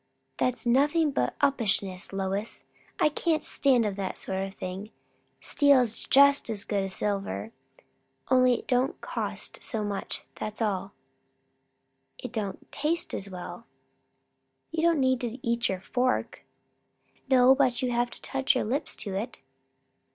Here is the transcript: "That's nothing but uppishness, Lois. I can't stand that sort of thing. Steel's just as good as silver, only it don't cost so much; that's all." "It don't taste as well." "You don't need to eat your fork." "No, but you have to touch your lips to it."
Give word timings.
"That's 0.37 0.65
nothing 0.65 1.11
but 1.11 1.35
uppishness, 1.41 2.11
Lois. 2.11 2.65
I 2.99 3.09
can't 3.09 3.43
stand 3.43 3.85
that 3.85 4.17
sort 4.17 4.39
of 4.47 4.55
thing. 4.55 4.89
Steel's 5.41 6.05
just 6.05 6.49
as 6.49 6.63
good 6.63 6.85
as 6.85 6.95
silver, 6.95 7.51
only 8.31 8.55
it 8.55 8.67
don't 8.67 8.99
cost 9.01 9.63
so 9.63 9.83
much; 9.83 10.23
that's 10.33 10.59
all." 10.59 10.93
"It 12.17 12.31
don't 12.31 12.71
taste 12.71 13.13
as 13.13 13.29
well." 13.29 13.67
"You 14.71 14.81
don't 14.81 14.99
need 14.99 15.21
to 15.21 15.37
eat 15.47 15.69
your 15.69 15.81
fork." 15.81 16.45
"No, 17.29 17.53
but 17.53 17.83
you 17.83 17.91
have 17.91 18.09
to 18.09 18.21
touch 18.23 18.55
your 18.55 18.65
lips 18.65 18.95
to 18.95 19.13
it." 19.13 19.37